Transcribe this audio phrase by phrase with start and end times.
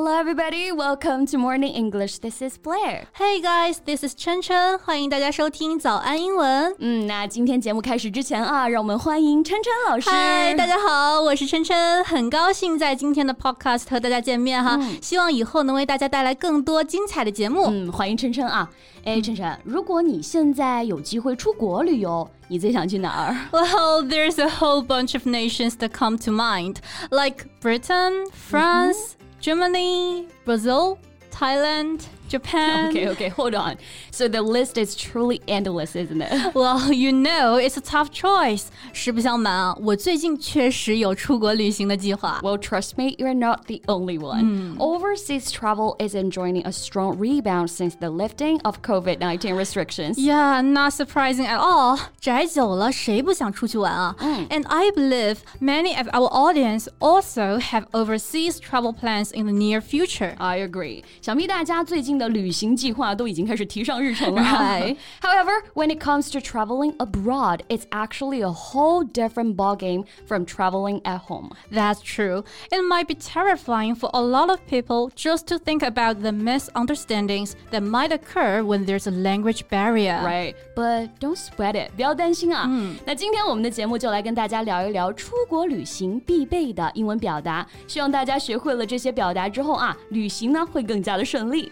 [0.00, 0.70] Hello, everybody.
[0.70, 2.20] Welcome to Morning English.
[2.20, 3.08] This is Blair.
[3.14, 4.78] Hey guys, this is Chen Chen.
[4.78, 6.72] 欢迎大家收听早安英文。
[6.78, 10.08] 嗯，那今天节目开始之前啊，让我们欢迎琛琛老师。
[10.08, 14.78] 嗨，大家好，我是琛琛，很高兴在今天的 podcast 和大家见面哈。
[14.80, 17.64] 嗯、希望以后能为大家带来更多精彩的节目。
[17.68, 18.70] 嗯，欢迎琛琛啊。
[19.02, 26.76] 哎，琛琛，如果你现在有机会出国旅游，你最想去哪儿？Well, there's a whole bunch of nations that come to mind,
[27.10, 28.94] like Britain, France.
[28.94, 29.17] Mm.
[29.40, 30.98] Germany, Brazil,
[31.30, 32.89] Thailand, Japan.
[32.89, 33.75] Okay, okay, hold on.
[34.09, 36.55] So the list is truly endless, isn't it?
[36.55, 38.69] Well, you know, it's a tough choice.
[38.91, 42.39] 实不相瞒啊，我最近确实有出国旅行的计划。
[42.41, 44.77] Well, trust me, you're not the only one.
[44.79, 50.17] Overseas travel is enjoying a strong rebound since the lifting of COVID-19 restrictions.
[50.17, 51.99] Yeah, not surprising at all.
[52.19, 54.15] 宅久了，谁不想出去玩啊？
[54.19, 54.47] 嗯。
[54.49, 60.33] And I believe many of our audience also have overseas travel plans in the near future.
[60.39, 61.03] I agree.
[61.21, 64.41] 想必大家最近 的 旅行计划都已经开始提上日程了。
[64.41, 64.97] Right.
[65.21, 71.01] However, when it comes to traveling abroad, it's actually a whole different ballgame from traveling
[71.03, 71.51] at home.
[71.71, 72.43] That's true.
[72.71, 77.55] It might be terrifying for a lot of people just to think about the misunderstandings
[77.71, 80.21] that might occur when there's a language barrier.
[80.23, 81.91] Right, but don't sweat it.
[81.95, 82.65] 不要担心啊。
[82.67, 82.95] 嗯。
[83.05, 87.65] 那今天我们的节目就来跟大家聊一聊出国旅行必备的英文表达。
[87.87, 91.71] 希望大家学会了这些表达之后啊，旅行呢会更加的顺利。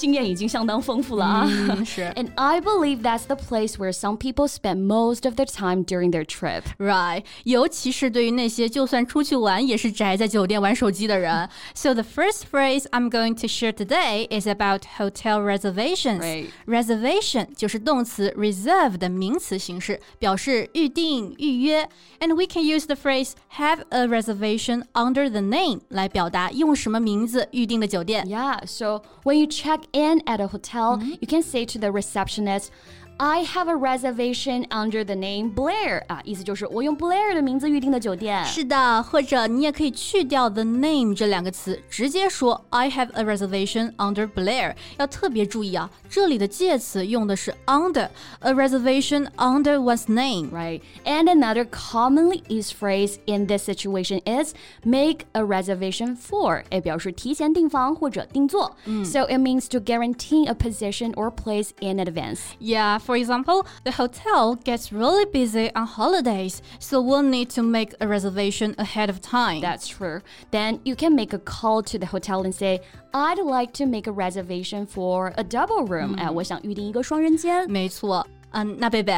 [0.00, 1.48] 经验已经相当丰富了啊。
[1.48, 2.12] 嗯、是。
[2.16, 6.24] And I believe that's the place where some people spend most of their time during their
[6.24, 6.64] trip.
[6.78, 7.24] Right.
[7.44, 11.48] 尤其是对于那些就算出去玩也是宅在酒店玩手机的人。
[11.74, 16.20] so the first phrase I'm going to share today is about hotel reservations.
[16.20, 16.46] Right.
[16.66, 21.88] Reservation 就是动词 reserve 的名词形式，表示预定、预约。
[22.20, 28.24] And we can use the phrase have a reservation under the name 来表达用什么名字预定的酒店。
[28.26, 28.66] Yeah.
[28.66, 31.17] So when you check in at a hotel, mm -hmm.
[31.21, 32.71] you can say to the receptionist,
[33.20, 38.44] I have a reservation under the name Blair 啊，意思就是我用 Blair 的名字预定的酒店。
[38.44, 44.74] 是的，或者你也可以去掉 the name 这两个词，直接说 I have a reservation under Blair。
[44.98, 50.82] 要特别注意啊，这里的介词用的是 under，a reservation under one's name。Right.
[51.06, 54.52] And another commonly used phrase in this situation is
[54.84, 58.76] make a reservation for，哎，表示提前订房或者订座。
[58.84, 62.40] 嗯、so it means to guarantee a position or place in advance.
[62.60, 63.00] Yeah.
[63.10, 68.06] For example, the hotel gets really busy on holidays, so we'll need to make a
[68.06, 69.60] reservation ahead of time.
[69.60, 70.20] That's true.
[70.50, 72.80] Then you can make a call to the hotel and say,
[73.12, 76.16] I'd like to make a reservation for a double room.
[76.18, 77.68] 哎，我想预定一个双人间。
[77.70, 78.26] 没错。
[78.52, 79.12] 嗯，那贝贝，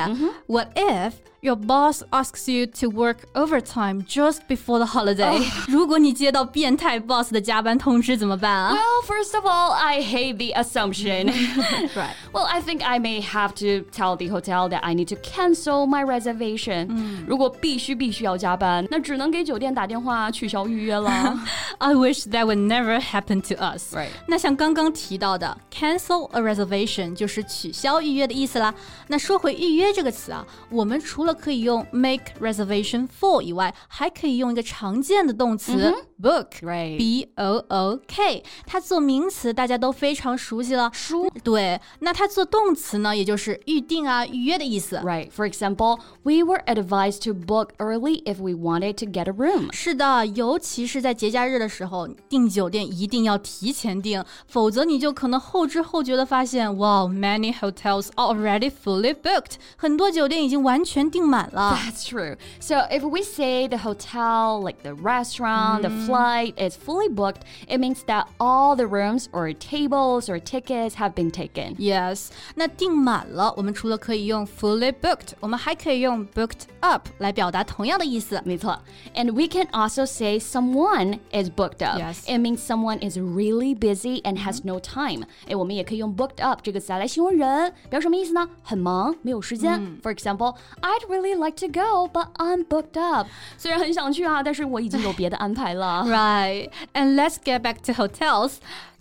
[0.46, 1.12] What if
[1.42, 5.38] your boss asks you to work overtime just before the holiday.
[5.38, 7.00] Oh.
[7.06, 8.74] boss 的加班通知怎么办啊？
[8.74, 11.26] Well, first of all, I hate the assumption.
[11.94, 12.14] right.
[12.32, 15.86] Well, I think I may have to tell the hotel that I need to cancel
[15.86, 17.24] my reservation.
[17.26, 21.38] 如果必须必须要加班，那只能给酒店打电话取消预约了。
[21.78, 23.94] I wish that would never happen to us.
[23.94, 24.08] Right.
[24.26, 28.74] 那像刚刚提到的，cancel a reservation 就是取消预约的意思啦。
[29.06, 36.04] 那说回预约这个词啊，我们除了 可以用 make reservation for 以外，还可以用一个常见的动词、mm hmm.
[36.20, 41.30] book，right？b o o k，它做名词大家都非常熟悉了，书。
[41.42, 44.98] 对，那它做动词呢，也就是预定啊、预约的意思。
[44.98, 45.30] Right.
[45.30, 49.72] For example, we were advised to book early if we wanted to get a room.
[49.72, 61.76] 是的，尤其是在节假日的时候，订酒店一定要提前订，否则你就可能后知后觉的发现，哇、wow,，many hotels are already fully booked，很多酒店已经完全订 满了。
[61.76, 62.36] That's true.
[62.60, 65.82] So if we say the hotel, like the restaurant, mm.
[65.82, 70.94] the flight is fully booked, it means that all the rooms or tables or tickets
[70.96, 71.76] have been taken.
[71.76, 72.28] Yes.
[72.54, 78.40] 那订满了，我们除了可以用 fully booked，我们还可以用 booked up 来表达同样的意思。
[78.44, 78.78] 没错。
[79.14, 81.98] And we can also say someone is booked up.
[81.98, 82.24] Yes.
[82.26, 85.24] It means someone is really busy and has no time.
[85.48, 88.48] 哎，我们也可以用 booked up 这个词来形容人，表示什么意思呢？
[88.62, 89.80] 很忙，没有时间。
[90.02, 93.26] For example, I'd really like to go, but I'm booked up.
[93.56, 96.04] 虽然很想去啊，但是我已经有别的安排了。
[96.06, 96.70] Right.
[96.94, 98.56] And let's get back to hotels.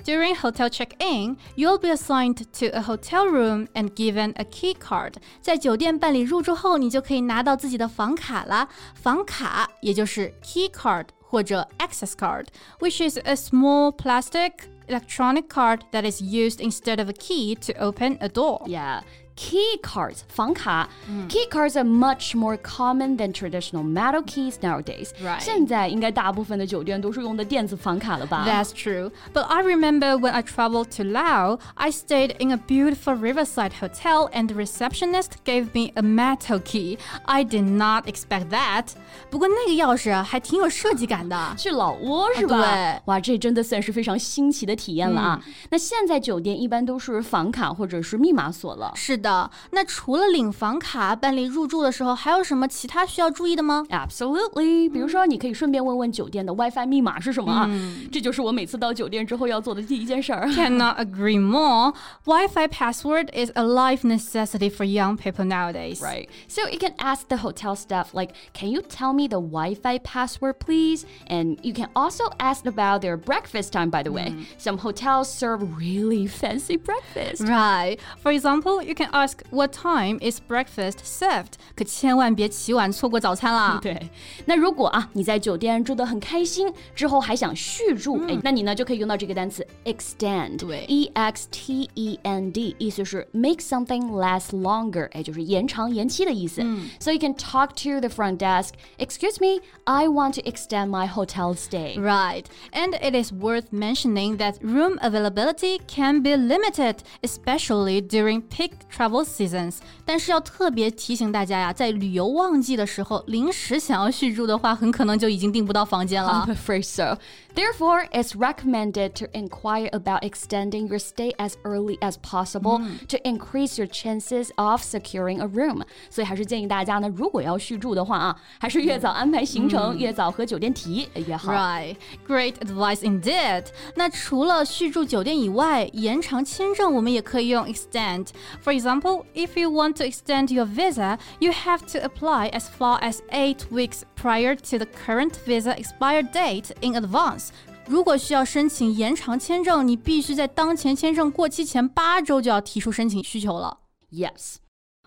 [0.05, 5.15] During hotel check-in, you'll be assigned to a hotel room and given a key card.
[5.41, 8.69] 在酒店办理入住后，你就可以拿到自己的房卡啦。
[8.93, 12.45] 房卡也就是 key card 或者 access card,
[12.79, 14.51] which is a small plastic
[14.87, 18.61] electronic card that is used instead of a key to open a door.
[18.65, 19.01] Yeah.
[19.39, 20.89] Key cards, 房卡.
[21.29, 25.11] Key cards are much more common than traditional metal keys nowadays.
[25.23, 25.39] Right.
[25.39, 29.11] 现在应该大部分的酒店都是用的电子房卡了吧 That's true.
[29.35, 34.27] But I remember when I traveled to Laos, I stayed in a beautiful riverside hotel
[34.33, 36.97] and the receptionist gave me a metal key.
[37.25, 38.87] I did not expect that.
[39.29, 41.53] 不过那个钥匙啊还挺有设计感的。
[41.55, 42.57] 去老挝是吧？
[42.57, 45.43] 对哇，这真的算是非常新奇的体验了啊！
[45.69, 48.91] 那现在酒店一般都是房卡或者是密码锁了。
[48.95, 49.27] 是的，
[49.71, 53.85] 那除了领房卡办理入住的时候，还有什么其他需要注意的吗？
[53.89, 57.69] Absolutely，比如说，你可以顺便问问酒店的 WiFi 密码是什么啊？
[58.11, 60.47] 这就是我每次到酒店之后要做的第一件事儿。
[60.49, 61.93] Cannot agree more.
[62.25, 66.01] Wi-Fi password is a life necessity for young people nowadays.
[66.01, 66.27] Right.
[66.47, 69.99] So you can ask the hotel staff, like, can you tell me the Wi Fi
[69.99, 71.05] password, please?
[71.27, 74.33] And you can also ask about their breakfast time, by the way.
[74.57, 77.43] Some hotels serve really fancy breakfast.
[77.43, 77.97] Right.
[78.21, 81.53] For example, you can ask what time is breakfast served.
[81.75, 83.79] 可千万别起晚错过早餐啦。
[83.81, 84.09] 对，
[84.45, 96.61] 那如果啊你在酒店住得很开心，之后还想续住，哎、那你呢就可以用到这个单词 extend，对，e x t e n d，意思是 make something last longer，哎，就是延长、延期的意思。
[96.99, 98.73] So you can talk to the front desk.
[98.97, 101.97] Excuse me, I want to extend my hotel stay.
[101.97, 102.45] Right.
[102.71, 109.23] And it is worth mentioning that room availability can be limited, especially during peak travel
[109.23, 109.77] seasons.
[110.05, 116.45] 但是要特别提醒大家呀，在旅游旺季的时候，临时想要续住的话，很可能就已经订不到房间了。
[116.47, 117.17] I'm afraid so.
[117.55, 123.79] Therefore, it's recommended to inquire about extending your stay as early as possible to increase
[123.79, 125.81] your chances of securing a room.
[126.09, 131.51] 所以还是建议大家呢，如果要续住的话啊，还是越早安排行程，越早和酒店提越好。
[131.51, 131.95] Right,
[132.27, 133.65] great advice indeed.
[133.95, 138.27] 那除了续住酒店以外，延长签证我们也可以用 extend.
[138.63, 142.99] For example, if you want to extend your visa, you have to apply as far
[143.01, 147.49] as eight weeks prior to the current visa expire date in advance.
[147.87, 153.77] 如果需要申请延长签证，你必须在当前签证过期前八周就要提出申请需求了。
[154.11, 154.57] Yes.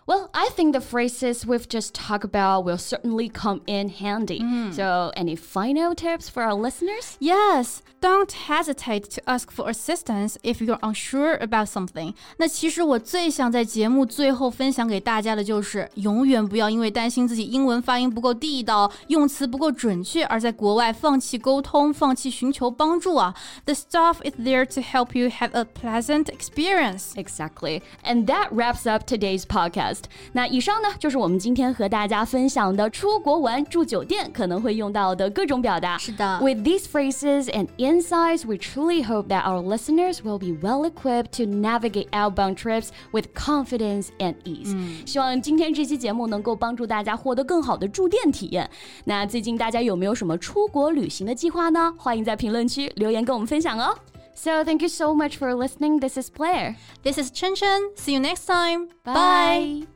[0.07, 4.43] Well, I think the phrases we've just talked about will certainly come in handy.
[4.73, 7.17] So, any final tips for our listeners?
[7.19, 12.15] Yes, don't hesitate to ask for assistance if you're unsure about something.
[12.37, 23.33] 那其实我最想在节目最后分享给大家的就是，永远不要因为担心自己英文发音不够地道、用词不够准确，而在国外放弃沟通、放弃寻求帮助啊。
[23.65, 27.13] The staff is there to help you have a pleasant experience.
[27.15, 27.81] Exactly.
[28.03, 29.94] And that wraps up today's podcast.
[30.32, 35.98] 那以上呢，就是我们今天和大家分享的出国玩住酒店可能会用到的各种表达。
[35.98, 41.36] 是的 With these phrases and insights, we truly hope that our listeners will be well equipped
[41.38, 44.74] to navigate outbound trips with confidence and ease.
[45.06, 48.68] 希望今天这期节目能够帮助大家获得更好的住店体验。
[49.04, 51.92] 那最近大家有没有什么出国旅行的计划呢？
[51.96, 53.94] 欢迎在评论区留言跟我们分享哦。
[54.35, 55.99] So thank you so much for listening.
[55.99, 56.75] This is Blair.
[57.03, 57.91] This is Chen Chen.
[57.95, 58.87] See you next time.
[59.03, 59.87] Bye.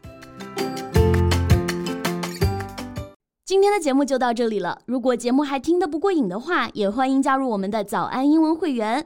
[3.44, 4.80] 今天的节目就到这里了。
[4.86, 9.06] 如果节目还听得不过瘾的话，也欢迎加入我们的早安英文会员。